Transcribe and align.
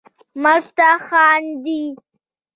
مرګ 0.43 0.65
ته 0.77 0.89
خاندي 1.07 1.83